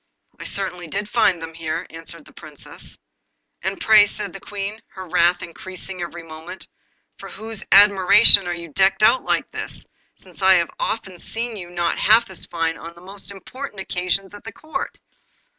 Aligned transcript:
'I 0.39 0.45
certainly 0.45 0.87
did 0.87 1.07
find 1.07 1.39
them 1.39 1.53
here,' 1.53 1.85
answered 1.91 2.25
the 2.25 2.33
Princess. 2.33 2.97
'And 3.61 3.79
pray,' 3.79 4.07
said 4.07 4.33
the 4.33 4.39
Queen, 4.39 4.81
her 4.95 5.07
wrath 5.07 5.43
increasing 5.43 6.01
every 6.01 6.23
moment, 6.23 6.65
'for 7.19 7.29
whose 7.29 7.63
admiration 7.71 8.47
are 8.47 8.55
you 8.55 8.69
decked 8.69 9.03
out 9.03 9.23
like 9.23 9.51
this, 9.51 9.85
since 10.17 10.41
I 10.41 10.55
have 10.55 10.71
often 10.79 11.19
seen 11.19 11.55
you 11.55 11.69
not 11.69 11.99
half 11.99 12.31
as 12.31 12.47
fine 12.47 12.79
on 12.79 12.95
the 12.95 13.01
most 13.01 13.29
important 13.29 13.79
occasions 13.79 14.33
at 14.33 14.41
Court? 14.55 14.97